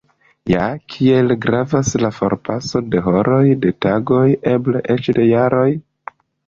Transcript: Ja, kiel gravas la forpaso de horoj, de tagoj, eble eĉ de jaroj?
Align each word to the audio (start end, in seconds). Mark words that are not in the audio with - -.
Ja, 0.51 0.61
kiel 0.93 1.33
gravas 1.43 1.93
la 2.05 2.11
forpaso 2.21 2.83
de 2.95 3.05
horoj, 3.09 3.45
de 3.67 3.75
tagoj, 3.87 4.27
eble 4.57 4.87
eĉ 4.97 5.15
de 5.21 5.33
jaroj? 5.35 5.71